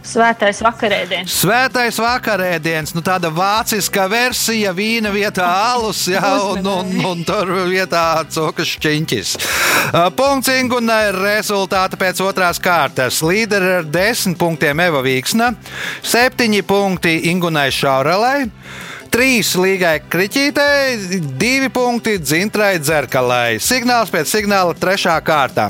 [0.00, 1.34] Svētais vakarēdiens.
[1.42, 6.22] Svētais vakarēdiens, nu tāda vāciska versija, vīna vietā alus, jā,
[6.54, 9.34] un, un, un tur vietā cokas šķiņķis.
[10.16, 13.20] Punkts Ingunai rezultāti pēc otrās kārtas.
[13.26, 15.52] Līderi ar desmit punktiem Eva Vīksna,
[16.00, 18.48] septiņi punkti Ingunai Šaurelai.
[19.10, 23.58] Trīs līgai kriķītei, divi punkti dzintrai dzerkalai.
[23.58, 25.68] Signāls pēc signāla trešā kārta.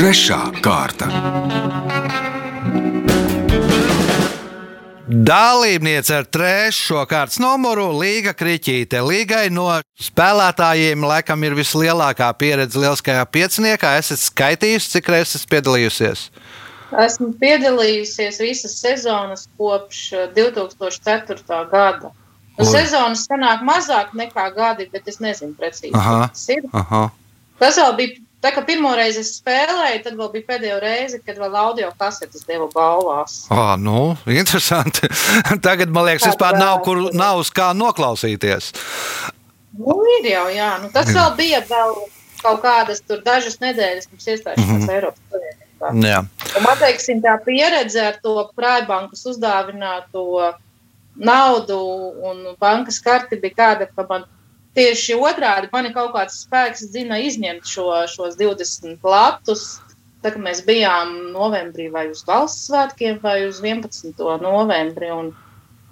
[0.00, 1.10] Trešā kārta.
[5.04, 9.02] Dalībniece ar trešo kārtas numuru- Līga Kriķīte.
[9.04, 9.66] Līgai no
[10.00, 13.90] spēlētājiem laikam ir vislielākā pieredze lieliskajā pieciniekā.
[14.00, 16.24] Esat skaitījis, cik reizes piedalījusies?
[17.04, 21.60] Esmu piedalījusies visas sezonas kopš eh, 2004.
[21.76, 22.14] gada.
[22.56, 25.92] Nu, sezonas sanāk mazāk nekā gadi, bet es nezinu precīzi.
[25.92, 26.30] Aha.
[26.32, 26.72] cik tas ir.
[26.72, 27.04] Aha.
[27.60, 31.40] Tas vēl bija, tā kā pirmo reizi es spēlēju, tad vēl bija pēdējā reize, kad
[31.40, 33.42] vēl audio kasetes deva balvās.
[33.52, 35.10] Oh, nu, interesanti.
[35.66, 38.72] Tagad man liekas, vispār nav, kur, nav uz kā noklausīties.
[39.78, 40.72] Nu, ir jau, jā.
[40.82, 41.94] Nu, tas vēl bija vēl
[42.40, 44.94] kaut kādas tur dažas nedēļas pirms iestāšanās mm -hmm.
[44.94, 46.08] Eiropas Savienībā.
[46.08, 46.24] Jā.
[46.56, 50.54] Un Man teiksim, tā pieredze ar to Praibankas uzdāvināto
[51.16, 51.78] naudu
[52.30, 54.24] un bankas karti bija tāda, ka man
[54.78, 59.68] tieši otrādi man kaut kāds spēks dzina izņemt šo, šos 20 latus.
[60.20, 64.20] Tā mēs bijām novembrī vai uz valsts svētkiem vai uz 11.
[64.42, 65.08] novembri.
[65.14, 65.30] Un,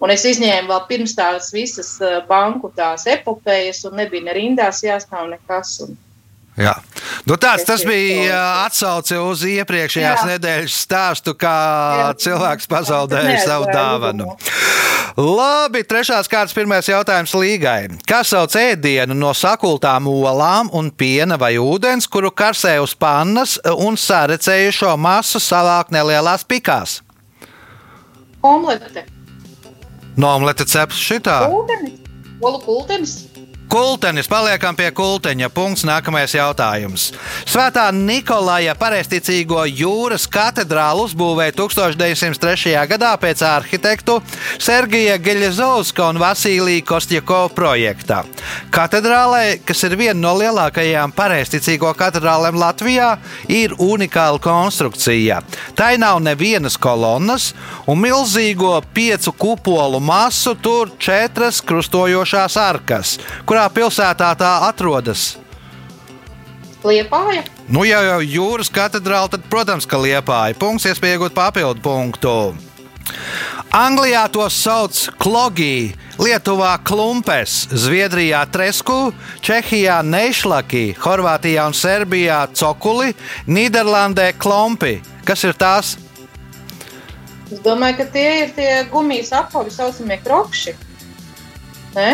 [0.04, 4.84] un es izņēmu vēl pirms tās visas eh, banku tās epopejas un nebija ne rindās
[4.84, 5.78] jāstāv nekas.
[5.86, 5.96] Un,
[6.58, 6.74] Jā.
[7.28, 10.28] Nu, tāds, tas bija atsauce uz iepriekšējās Jā.
[10.32, 11.54] nedēļas stāstu, kā
[12.00, 12.08] Jā.
[12.24, 14.26] cilvēks pazaudēja Tas savu dāvanu.
[15.18, 17.88] Labi, trešās kārtas pirmais jautājums līgai.
[18.06, 23.98] Kas sauc ēdienu no sakultām olām un piena vai ūdens, kuru karsē uz pannas un
[23.98, 27.00] sarecējušo masu savāk nelielās pikās?
[28.42, 29.06] Omlete.
[30.18, 31.44] No omlete ceps šitā.
[31.50, 31.98] Kultenis.
[32.42, 33.16] Olu kultenis.
[33.68, 35.50] Kultenis, paliekam pie kulteņa.
[35.52, 37.10] Punkts, nākamais jautājums.
[37.44, 42.72] Svētā Nikolaja pareizticīgo jūras katedrālu uzbūvēja 1903.
[42.88, 44.14] gadā pēc arhitektu
[44.56, 48.22] Sergeja Geļezovska un Vasilija Kostjakova projekta.
[48.72, 53.10] Katedrālē, kas ir viena no lielākajām pareizticīgo katedrālēm Latvijā,
[53.52, 55.42] ir unikāla konstrukcija.
[55.76, 57.50] Tai nav nevienas kolonnas,
[57.84, 63.18] un milzīgo piecu kupolu masu tur četras krustojošās arkas.
[63.58, 65.32] Kurā pilsētā tā atrodas?
[66.86, 67.40] Liepāja.
[67.66, 70.54] Nu, ja jau jūras katedrāle, tad, protams, ka liepāja.
[70.60, 72.34] Punkts, iespēja iegūt papildu punktu.
[73.74, 75.90] Anglijā to sauc klogī,
[76.22, 79.10] Lietuvā klumpes, Zviedrijā tresku,
[79.42, 83.10] Čehijā nešlaki, Horvātijā un Serbijā cokuli,
[83.50, 85.00] Nīderlandē klompi.
[85.26, 85.96] Kas ir tās?
[87.50, 90.80] Es domāju, ka tie ir tie gumijas apavi, saucamie krokši.
[91.98, 92.12] Ne?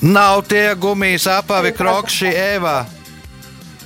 [0.00, 2.86] Nav tie gumijas apavi, krokši, Eva.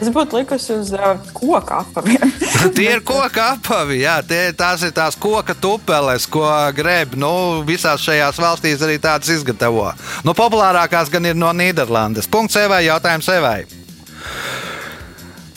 [0.02, 2.30] Es būtu likusi uz uh, koka apaviem.
[2.76, 6.42] Tie ir koka apavi, jā, tie, tās ir tās koka tupeles, ko
[6.74, 7.14] greb.
[7.18, 9.86] Nu, visās šajās valstīs arī tādas izgatavo.
[10.26, 12.30] Nu, populārākās gan ir no Nīderlandes.
[12.30, 13.60] Punkts Evai, jautājums Evai.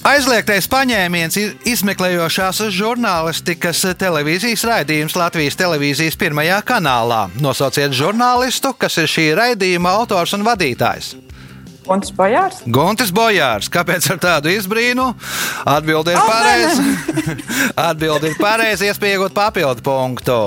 [0.07, 1.35] Aizliegtais paņēmiens
[1.67, 7.25] izmeklējošās žurnālistikas televīzijas raidījums Latvijas televīzijas pirmajā kanālā.
[7.43, 11.17] Nosauciet žurnālistu, kas ir šī raidījuma autors un vadītājs.
[11.91, 12.61] Un tas bojārs.
[12.67, 13.67] Guntis Bojārs.
[13.71, 15.09] Kāpēc ar tādu izbrīnu?
[15.67, 16.87] Atbilde ir pareiza.
[17.89, 20.39] Atbilde ir pareiza, iespējot papildu punktu.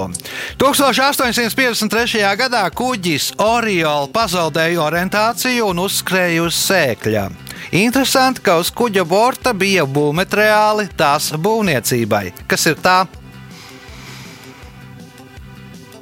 [0.61, 2.25] 1853.
[2.41, 7.29] gadā kuģis Oriola pazaudēja orientāciju un uzskrēja uz sēkļa.
[7.73, 12.33] Interesanti, ka uz kuģa borta bija būvmateriāli tās būvniecībai.
[12.51, 13.05] Kas ir tā?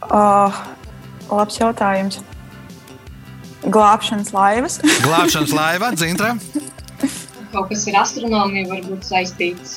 [0.09, 0.55] Uh,
[1.29, 2.23] Labs jautājums.
[3.69, 4.79] Glābšanas laivas.
[5.07, 6.33] Glābšanas laiva, dzintra.
[7.53, 9.77] Kaut kas ir astronomija, varbūt saistīts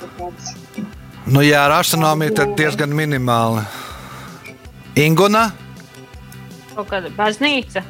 [0.00, 0.54] kaut kāds.
[1.26, 3.64] Nu, jā, ar astronomiju tad diezgan minimāli.
[5.04, 5.50] Inguna,
[6.76, 7.82] Kaut kāda baznīca.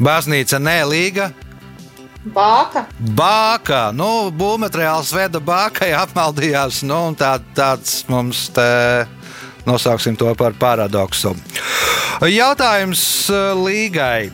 [0.00, 1.30] baznīca, nē, līga.
[2.22, 2.84] Bāka.
[3.02, 6.84] Bāka, nu, būvmateriāls veda bākai, apmaldījās.
[6.86, 8.68] Nu, tā, tāds mums te
[9.66, 11.34] nosauksim to par paradoksu.
[12.30, 13.02] Jautājums
[13.34, 14.30] eh, Līgai.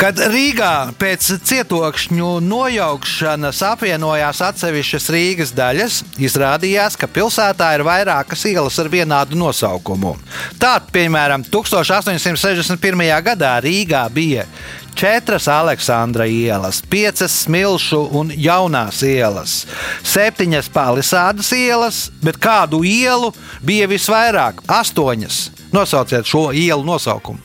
[0.00, 8.80] Kad Rīgā pēc cietokšņu nojaukšanas apvienojās atsevišķas Rīgas daļas, izrādījās, ka pilsētā ir vairākas ielas
[8.82, 10.16] ar vienādu nosaukumu.
[10.58, 13.04] Tātad, piemēram, 1861.
[13.28, 14.48] gadā Rīgā bija
[14.94, 19.64] četras Aleksandra ielas, piecas Smilšu un Jaunās ielas,
[20.06, 23.32] septiņas Palisādas ielas, bet kādu ielu
[23.64, 24.62] bija visvairāk?
[24.70, 25.50] Astoņas.
[25.74, 27.42] Nosauciet šo ielu nosaukumu.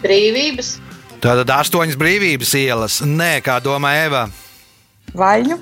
[0.00, 0.78] Brīvības.
[1.20, 3.00] Tātad astoņas brīvības ielas.
[3.04, 4.24] Nē, kā domā Eva.
[5.12, 5.58] Vaļņu.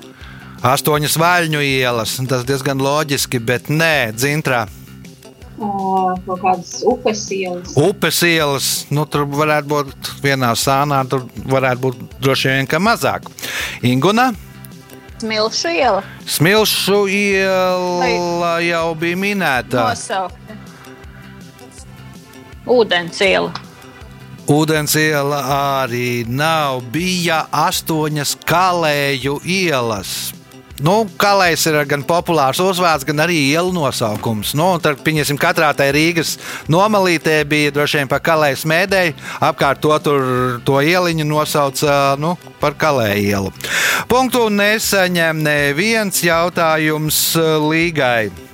[0.63, 2.15] Astoņas vaļņu ielas.
[2.31, 4.65] Tas diezgan loģiski, bet nē, dzintrā.
[5.59, 7.73] Kaut kādas upes ielas.
[7.75, 13.27] Upes ielas, nu, tur varētu būt vienā sānā, tur varētu būt droši vien ka mazāk.
[13.83, 14.31] Inguna,
[15.19, 16.03] Smilšu iela.
[16.25, 19.89] Smilšu iela jau bija minēta.
[19.89, 20.55] Nosaukta.
[22.69, 23.51] Ūdens iela.
[24.49, 25.41] Ūdens iela
[25.83, 26.85] arī nav.
[26.93, 30.31] Bija astoņas kalēju ielas.
[30.85, 34.53] Nu, kalējs ir gan populārs uzvārds, gan arī ielu nosaukums.
[34.57, 36.35] Nu, tad, pieņemsim, katrā tajā Rīgas
[36.71, 39.15] nomalītē bija droši vien pa kalējas mēdēju.
[39.49, 40.27] Apkārt to, tur,
[40.67, 43.55] to ieliņu nosauca nu, par kalēju ielu.
[44.11, 48.48] Punktu nesaņem neviens jautājums uh, līgai.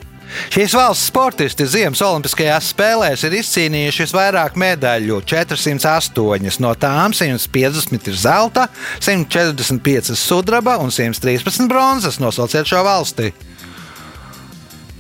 [0.54, 6.60] Šīs valsts sportisti Ziemas Olimpiskajās spēlēs ir izcīnījuši visvairāk medaļu- 408.
[6.60, 8.68] No tām 150 ir zelta,
[9.00, 12.20] 145 sudraba un 113 bronzas.
[12.20, 13.34] Nosauciet šo valsti.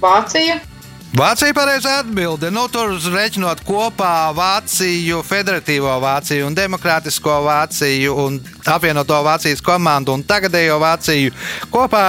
[0.01, 0.59] Vācija.
[1.15, 2.49] Vācija pareizi atbilde.
[2.51, 8.35] Nu, tur reiķinot kopā Vāciju, Federatīvo Vāciju un Demokrātisko Vāciju un
[8.67, 11.31] apvienoto Vācijas komandu un tagadējo Vāciju
[11.71, 12.03] kopā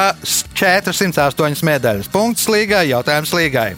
[0.58, 2.10] 408 medaļas.
[2.10, 3.68] Punkts līgai, jautājums līgai.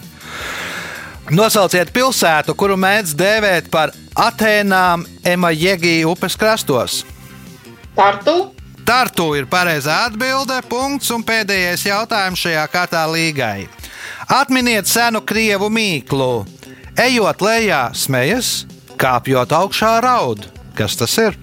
[1.29, 7.03] Nosauciet pilsētu, kuru mēdz dēvēt par Atēnām Emajegi upes krastos.
[7.93, 8.39] Tartu.
[8.81, 10.57] Tartu ir pareizā atbilde.
[10.65, 13.69] Punkts un pēdējais jautājums šajā kārtā līgai.
[14.29, 16.45] Atminiet senu krievu mīklu.
[17.01, 18.67] Ejot lejā, smejas,
[19.01, 20.43] kāpjot augšā, raud.
[20.77, 21.37] Kas tas ir?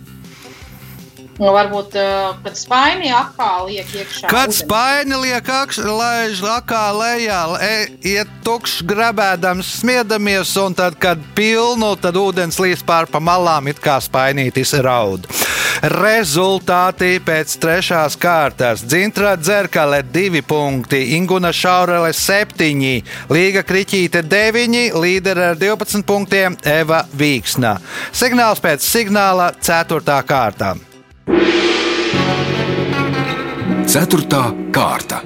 [1.37, 4.31] Nu, varbūt, uh, kad spaini akā liek iekšā.
[4.31, 4.61] Kad ūdens.
[4.62, 5.51] spaini liek
[5.83, 7.75] laiž lakā lejā, e,
[8.07, 13.83] iet tukšs, grabēdams, smiedamies, un tad, kad pilnu, tad ūdens līdz pār pa malām, it
[13.83, 15.27] kā spainītis raud.
[15.83, 18.85] Rezultāti pēc trešās kārtas.
[18.87, 27.05] Dzintra dzerkale 2 punkti, Inguna Šaurele 7, Līga Kriķīte 9, līdera ar 12 punktiem Eva
[27.12, 27.77] Vīksna.
[28.12, 30.23] Signāls pēc signāla 4.
[30.27, 30.75] kārtā.
[33.87, 34.43] Ceturtā
[34.75, 35.21] kārta.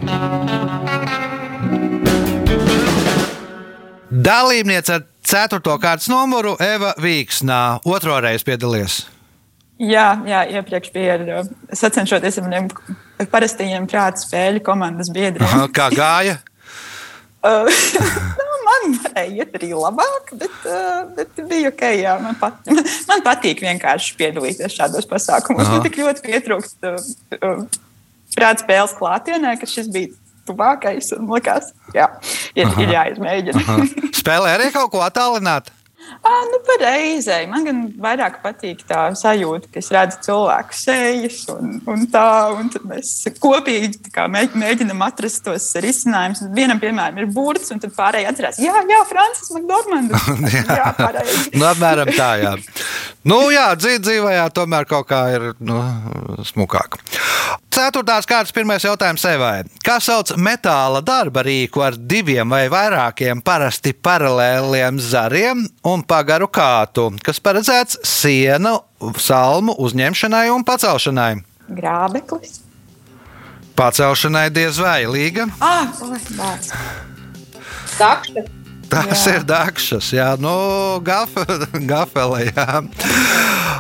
[4.10, 5.78] Dalībniece ar 4.
[5.78, 7.80] kārtas numuru Eva Vīksnā.
[7.86, 9.19] Otro reizi piedalījies.
[9.80, 12.68] Jā, jā, iepriekš bija ar, uh, sacenšoties ar maniem
[13.32, 15.46] parastajiem prāta spēļu komandas biedriem.
[15.48, 16.36] Aha, Kā gāja?
[17.40, 17.64] Uh,
[18.38, 21.86] nu, man varēja iet arī labāk, bet, uh, bet bija ok.
[21.96, 22.60] Jā, man, pat,
[23.10, 25.64] man patīk vienkārši piedalīties šādos pasākumos.
[25.64, 25.78] Aha.
[25.78, 26.90] Man tik ļoti pietrūkst
[28.36, 30.12] prāta spēles klātienē, ka šis bija
[30.48, 31.12] tuvākais.
[31.16, 32.06] un Likās, jā,
[32.52, 32.84] ir, Aha.
[32.84, 33.80] ir jāizmēģina.
[34.20, 35.72] Spēlē arī kaut ko attālināt.
[36.20, 37.44] À, nu, pareizai.
[37.50, 42.24] Man gan vairāk patīk tā sajūta, ka es redzu cilvēku sejas un, un tā,
[42.58, 46.42] un tad mēs kopīgi kā, mēģ- mēģinam atrast tos risinājumus.
[46.56, 50.28] Vienam, piemēram, ir burts, un tad pārējie atcerās, jā, jā, Francis Makdormands.
[50.80, 51.46] jā, pareizi.
[51.56, 52.54] Nu, apmēram tā, jā.
[53.20, 55.76] Nu, jā, dzīv, dzīvajā tomēr kaut kā ir nu,
[56.48, 56.96] smukāk.
[57.70, 59.64] Ceturtās kārtas pirmais jautājums Evai.
[59.84, 67.10] Kā sauc metāla darba rīku ar diviem vai vairākiem parasti paralēliem zariem un pagaru kātu,
[67.24, 68.78] kas paredzēts sienu,
[69.20, 71.34] salmu uzņemšanai un pacelšanai?
[71.76, 72.62] Grābeklis.
[73.76, 75.46] Pacelšanai diez vai līga.
[75.60, 76.18] Ah, oi,
[78.90, 79.36] Tas Jā.
[79.38, 80.54] ir dakšas, jā, nu,
[81.06, 81.44] gafe,
[81.90, 82.80] gafele, jā.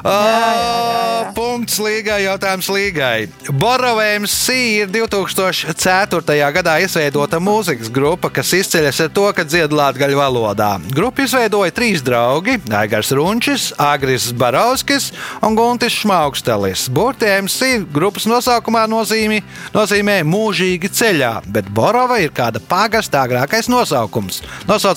[0.00, 3.26] Uh, punkts līgai, jautājums līgai.
[3.60, 6.36] Borovējums C ir 2004.
[6.54, 10.70] gadā izveidota mūzikas grupa, kas izceļas ar to, ka dzied latgaļu valodā.
[10.94, 15.10] Grupu izveidoja trīs draugi- Aigars Runčis, Agris Barovskis
[15.42, 16.86] un Guntis Šmaukstelis.
[16.88, 19.42] Burti MC grupas nosaukumā nozīmē,
[19.74, 24.40] nozīmē mūžīgi ceļā, bet Borova ir kāda pagasta agrākais nosaukums.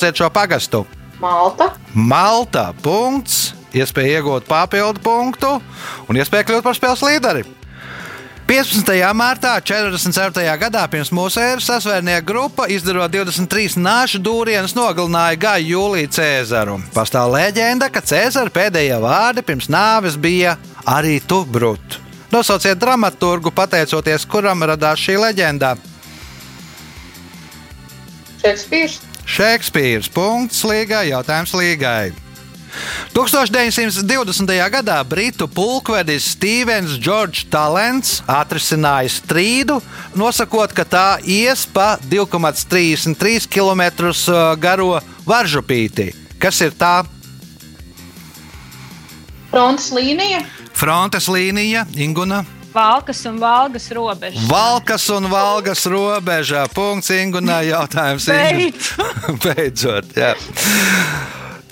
[0.03, 0.81] Nosauciet šo pagastu!
[1.21, 1.69] Malta.
[1.95, 2.63] Malta.
[2.83, 3.53] Punkts.
[3.71, 5.61] Iespēja iegūt papildu punktu
[6.11, 7.43] un iespēja kļūt par spēles līderi.
[8.49, 8.91] 15.
[9.15, 10.43] martā 44.
[10.59, 16.75] gadā pirms mūsu ēras sasvērnieku grupa, izdarot 23 nāšu dūrienus, nogalināja Gaju Jūliju Cēzaru.
[16.91, 22.01] Pastāv leģenda, ka Cēzara pēdējie vārdi pirms nāves bija arī tu, Brut.
[22.35, 25.77] Nosauciet dramaturgu, pateicoties kuram radās šī leģenda.
[28.43, 28.99] Šekspīrs.
[29.29, 30.11] Šekspīrs.
[30.13, 32.11] Punkts līgai, jautājums līgai.
[33.13, 34.49] 1920.
[34.73, 39.77] gadā britu pulkvedis Stevens George Talants atrisināja strīdu,
[40.17, 43.83] nosakot, ka tā ies pa 2,33 km
[44.57, 46.09] garo varžupīti.
[46.41, 47.03] Kas ir tā?
[49.53, 50.41] Frontes līnija.
[50.73, 52.41] Frontes līnija, Inguna.
[52.73, 54.39] Valkas un Valgas robeža.
[54.49, 56.65] Valkas un Valgas robežā.
[56.73, 57.67] Punkts Ingunai.
[57.69, 58.73] Jautājums Ingunai.
[59.43, 60.33] Beidzot, jā.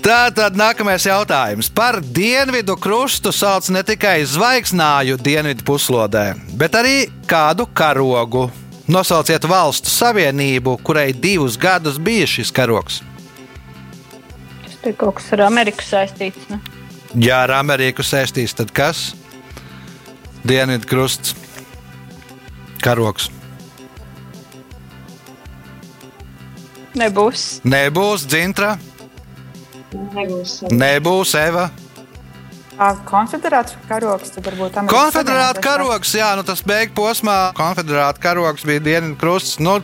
[0.01, 1.69] Tā tad nākamais jautājums.
[1.69, 6.95] Par dienvidu krustu sauc ne tikai zvaigznāju dienvidu puslodē, bet arī
[7.29, 8.47] kādu karogu.
[8.91, 12.99] Nosauciet valstu savienību, kurai divus gadus bija šis karogs.
[14.65, 16.49] Tas ir kaut kas ar Ameriku saistīts.
[16.49, 16.57] Ne?
[17.21, 19.11] Ja ar Ameriku saistīts, tad kas?
[20.47, 21.35] Dienvidu krusts,
[22.81, 23.29] karogs.
[26.97, 27.61] Nebūs.
[27.63, 28.73] Nebūs dzintra,
[29.91, 30.57] Nebūs.
[30.71, 31.69] nebūs Eva.
[34.41, 37.35] Varbūt Amerikas Konfederāta karogs, jā, nu tas beigu posmā.
[37.53, 39.59] Konfederāta karogs bija dienvidu krusts.
[39.61, 39.77] Nu,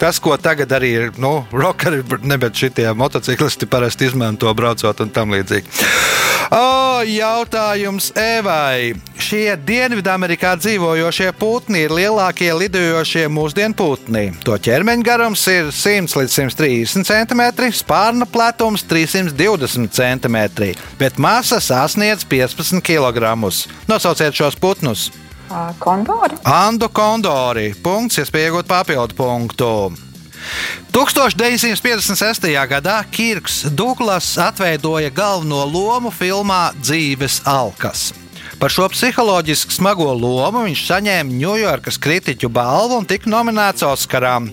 [0.00, 5.30] tas, ko tagad arī ir, nu, rokeri, bet šitie motociklisti parasti izmanto braucot un tam
[5.36, 5.84] līdzīgi.
[6.50, 8.96] O, jautājums Evai.
[9.22, 14.24] Šie Dienvidamerikā dzīvojošie putni ir lielākie lidojošie mūsdienu putni.
[14.42, 17.44] To ķermeņa garums ir 100 līdz 130 cm,
[17.78, 20.40] spārna platums 320 cm,
[20.98, 23.38] bet masa sasniedz 15 kg.
[23.86, 25.12] Nosauciet šos putnus!
[25.78, 26.34] Kondori.
[26.46, 27.72] Andu kondori.
[27.82, 29.74] Punkts, iespēja iegūt papildu punktu.
[30.92, 32.48] 1956.
[32.70, 38.10] gadā Kirks Douglas atveidoja galveno lomu filmā Dzīves alkas.
[38.60, 44.50] Par šo psiholoģiski smago lomu viņš saņēma Ņujorkas kritiķu balvu un tika nominēts Oskaram.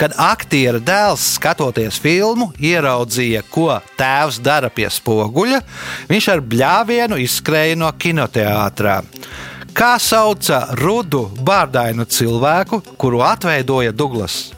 [0.00, 3.68] Kad aktiera dēls, skatoties filmu, ieraudzīja, ko
[3.98, 5.60] tēvs dara pie spoguļa,
[6.08, 9.02] viņš ar bļāvienu izskrēja no kinoteātrā.
[9.76, 14.54] Kā sauca rudu, bārdainu cilvēku, kuru atveidoja Douglas?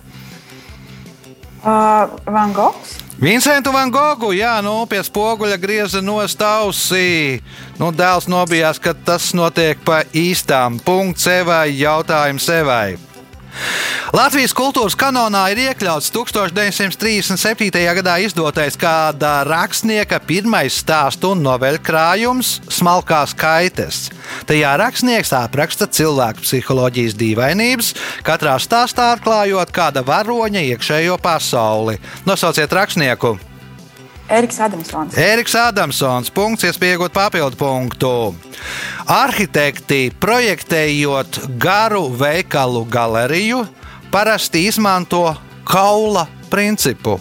[1.65, 2.99] Uh, Van Gogs.
[3.17, 7.41] Vincentu Van Gogu, jā, nu, pie spoguļa grieza nostausī.
[7.81, 10.77] Nu, dēls nobijās, ka tas notiek pa īstām.
[10.85, 12.99] Punkts sevai, jautājums sevai.
[14.15, 17.71] Latvijas kultūras kanonā ir iekļauts 1937.
[17.99, 24.11] gadā izdotais kāda rakstnieka pirmais stāstu un noveļu krājums- Smalkās kaites.
[24.47, 31.99] Tajā rakstnieks apraksta cilvēku psiholoģijas dīvainības, katrā stāstā atklājot kāda varoņa iekšējo pasauli.
[32.27, 33.39] Nosauciet rakstnieku!
[34.29, 35.17] Eriks Adamsons.
[35.19, 36.31] Eriks Adamsons.
[36.33, 38.13] Punkts, iespējot papildu punktu.
[39.07, 43.65] Arhitekti, projektējot garu veikalu galeriju,
[44.11, 45.27] parasti izmanto
[45.69, 47.19] kaula principu.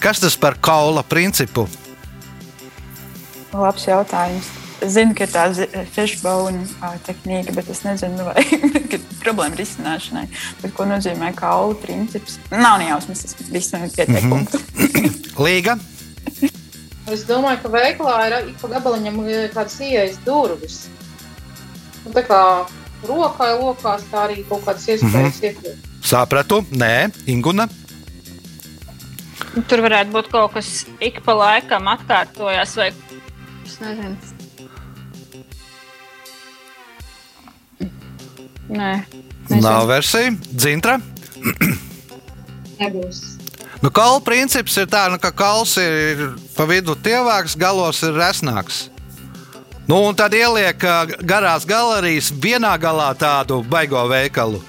[0.00, 1.68] Kas tas par kaula principu?
[3.52, 4.50] Labs jautājums.
[4.80, 5.42] Zinu, ka ir tā
[5.92, 8.40] fishbone ā, tehnika, bet es nezinu, vai
[8.96, 10.24] ir problēma risināšanai.
[10.62, 12.38] Bet, ko nozīmē kaula princips?
[12.50, 14.56] Nav ne jausmas, tas viss man ir pieteikums.
[14.80, 15.44] Mm -hmm.
[15.44, 15.76] Līga.
[17.10, 19.16] Es domāju, ka veikalā ir ik pa gabaliņam
[19.54, 20.84] kādas ieejas durvis.
[22.06, 22.40] Un tā kā
[23.08, 25.44] rokai lokās, tā arī kaut kādas iespējas mm -hmm.
[25.48, 25.88] iekļūt.
[26.06, 27.68] Sapratu, nē, Inguna.
[29.66, 32.92] Tur varētu būt kaut kas ik pa laikam atkārtojas, vai
[33.66, 34.16] es nezinu.
[38.68, 38.92] Nē,
[39.48, 39.62] nezinu.
[39.66, 40.30] Nav versija.
[40.54, 41.00] Dzintra.
[42.78, 43.39] Nebūs.
[43.80, 48.90] Nu, kaula princips ir tāds, nu, ka kauls ir pa vidu tievāks, galos ir resnāks.
[49.88, 50.84] Nu, un tad ieliek
[51.26, 54.60] garās galerijas vienā galā tādu baigo veikalu,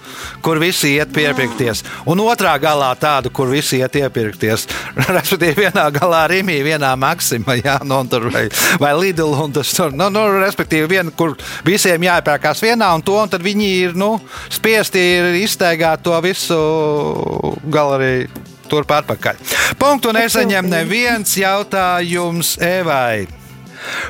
[0.42, 4.64] kur visi iet piepirkties, un otrā galā tādu, kur visi iet iepirkties.
[5.18, 8.48] Respektīvi, vienā galā Rīgā, vienā Maksimā, jā, nu, tur, vai,
[8.82, 9.36] vai Lidl.
[9.54, 11.36] Tas, tur, nu, nu, respektīvi, viena, kur
[11.68, 14.16] visiem jāiepērkās vienā un to, un tad viņi ir nu,
[14.50, 15.04] spiesti
[15.44, 16.64] izteigāt to visu
[17.70, 19.44] galeriju turp atpakaļ.
[19.82, 23.28] Punktu nesaņem neviens jautājums Evai.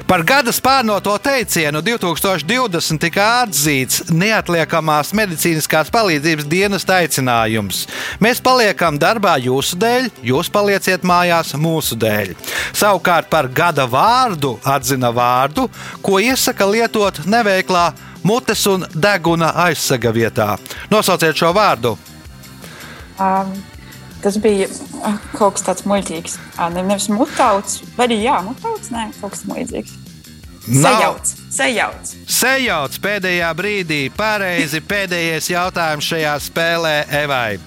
[0.08, 7.86] Par gada spārnoto teicienu 2020 tika atzīts neatliekamās medicīniskās palīdzības dienas aicinājums.
[8.24, 12.36] Mēs paliekam darbā jūsu dēļ, jūs palieciet mājās mūsu dēļ.
[12.76, 15.70] Savukārt par gada vārdu atzina vārdu,
[16.04, 17.92] ko iesaka lietot neveiklā
[18.28, 20.56] mutes un deguna aizsaga vietā.
[20.92, 21.96] Nosauciet šo vārdu!
[23.22, 23.54] Um,
[24.22, 24.68] Tas bija
[25.08, 26.38] ah, kaut kas tāds muļķīgs.
[26.76, 29.98] Ne, nevis mutauts, vai arī jā, mutauts, nē, kaut kas līdzīgs.
[30.62, 32.14] Sajauts, sajauts.
[32.30, 34.02] Sajauts pēdējā brīdī.
[34.14, 37.58] Pareizi pēdējais jautājums šajā spēlē Evai.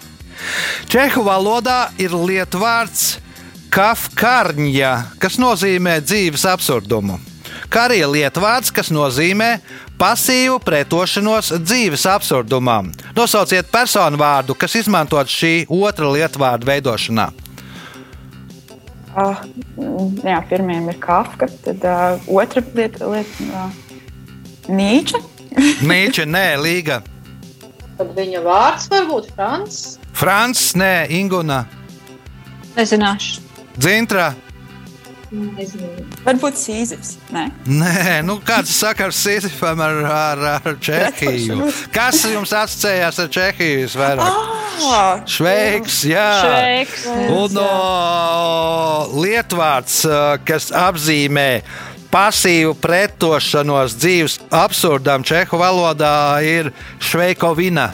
[0.91, 3.19] Čehu valodā ir lietvārds
[3.75, 7.19] kafkarņa, kas nozīmē dzīves absurdumu
[7.75, 9.57] kā arī lietvārds, kas nozīmē
[9.99, 12.91] pasīvu pretošanos dzīves absurdumam.
[13.17, 17.31] Nosauciet personu vārdu, kas izmantot šī otra lietvārda veidošanā.
[19.15, 19.39] Uh,
[20.27, 23.71] jā, pirmajam ir Kafka, tad uh, otra lieta- liet, uh,
[24.67, 25.21] Nīča.
[25.91, 26.99] Nīča, nē, Līga.
[27.95, 29.83] Tad viņa vārds var būt Frans.
[30.19, 31.63] Frans, nē, Inguna.
[32.75, 33.45] Nezināšu.
[33.79, 34.33] Dzintra.
[36.24, 37.16] Varbūt Sīzifs.
[37.35, 41.70] Nē, Nē nu, kāds sakars Sīzifam ar, ar, ar Čehiju?
[41.95, 43.89] Kas jums asociējās ar Čehiju
[44.24, 46.28] oh, Šveiks, jā.
[46.43, 47.09] Šveiks.
[47.35, 47.66] Un no,
[49.24, 50.05] lietvārds,
[50.47, 51.49] kas apzīmē
[52.14, 56.70] pasīvu pretošanos dzīves absurdam čehu valodā, ir
[57.03, 57.91] šveikovina.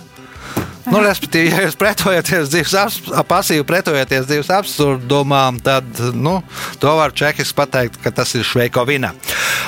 [0.91, 2.97] Nu, respektīvi, ja jūs pretojaties dzīves,
[3.31, 5.87] pasīvi pretojaties dzīves absurdumam, tad
[6.19, 6.41] nu,
[6.83, 9.13] to var čekiski pateikt, ka tas ir šveikovina.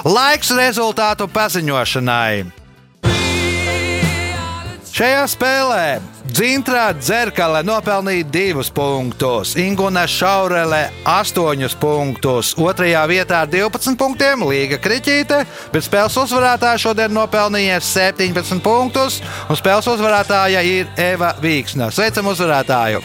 [0.08, 2.61] Laiks rezultātu paziņošanai.
[4.92, 5.84] Šajā spēlē
[6.28, 14.76] Dzintrā Dzerkale nopelnīja divus punktus, Ingūna Šaurele 8 punktus, otrajā vietā ar 12 punktiem Līga
[14.84, 15.38] Kriķīte,
[15.72, 21.88] bet spēles uzvarētāja šodien nopelnīja 17 punktus, un spēles uzvarētāja ir Eva Vīksna.
[21.88, 23.00] Sveicam uzvarētāju!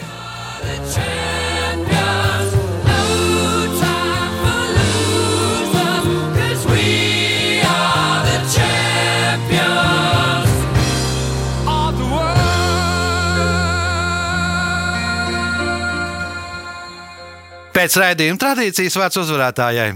[17.78, 19.92] Pēc raidījuma tradīcijas vārds uzvarētājai.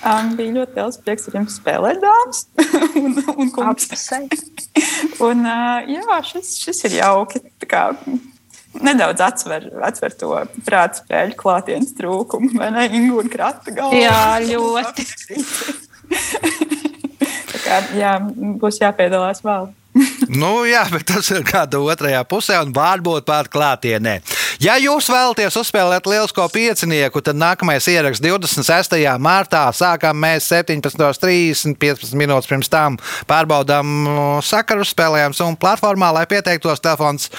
[0.00, 2.46] Um, bija ļoti liels prieks ar jums spēlēt, dāmas
[3.02, 4.06] un, un kungs.
[5.26, 7.42] un, uh, jā, šis, šis ir jauki.
[7.60, 7.82] Tā Kā,
[8.80, 10.32] nedaudz atver, atver to
[10.64, 12.86] prāta spēļu klātienes trūkumu, vai ne?
[12.96, 14.00] Ingūna krata galvā.
[14.00, 15.04] Jā, ļoti.
[17.52, 18.16] Tā kā, jā,
[18.62, 19.68] būs jāpiedalās vēl.
[20.32, 24.22] Nu, jā, bet tas ir kāda otrajā pusē, un varbūt pat klātienē.
[24.60, 28.92] Ja jūs vēlaties uzspēlēt lielisko piecinieku, tad nākamais ieraksts 26.
[29.16, 29.62] martā.
[29.72, 36.76] Sākam mēs 17.30, 15 minūtes pirms tam pārbaudām sakaru, spēlējam Zoom platformā, lai pieteiktos.
[36.84, 37.30] Telefons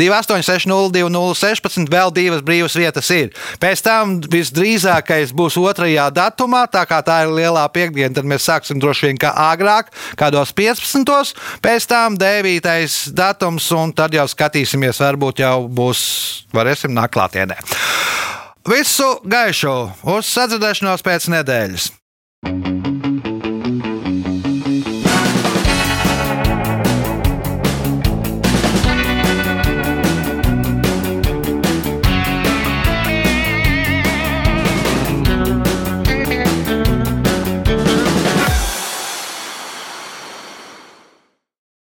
[0.00, 3.28] 28602016, vēl divas brīvas vietas ir.
[3.60, 8.80] Pēc tam visdrīzākais būs otrajā datumā, tā kā tā ir lielā piekdiena, tad mēs sāksim
[8.80, 11.36] droši vien kā agrāk, kādos 15.
[11.60, 13.12] Pēc tam 9.
[13.12, 16.00] datums, un tad jau skatīsimies, varbūt jau būs,
[16.70, 17.58] varēsim nākt klātienē.
[18.70, 19.74] Visu gaišu!
[20.14, 21.90] Uz sadzirdēšanos pēc nedēļas!